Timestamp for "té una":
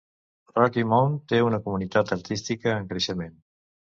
1.33-1.59